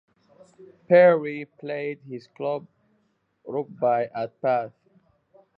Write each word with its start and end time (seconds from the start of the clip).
Perry 0.87 1.45
played 1.45 1.99
his 2.09 2.25
club 2.25 2.65
rugby 3.45 4.05
at 4.15 4.41
Bath. 4.41 4.73